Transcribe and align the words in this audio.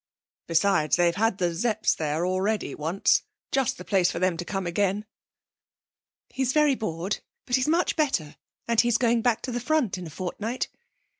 Besides, 0.47 0.95
they've 0.95 1.13
had 1.13 1.37
the 1.37 1.53
Zepps 1.53 1.95
there 1.95 2.25
already 2.25 2.73
once. 2.73 3.21
Just 3.51 3.77
the 3.77 3.85
place 3.85 4.09
for 4.09 4.17
them 4.17 4.35
to 4.37 4.43
come 4.43 4.65
again.' 4.65 5.05
'He's 6.31 6.53
very 6.53 6.73
bored. 6.73 7.19
But 7.45 7.55
he's 7.55 7.67
much 7.67 7.95
better, 7.95 8.35
and 8.67 8.81
he's 8.81 8.97
going 8.97 9.21
back 9.21 9.43
to 9.43 9.51
the 9.51 9.59
front 9.59 9.99
in 9.99 10.07
a 10.07 10.09
fortnight.' 10.09 10.69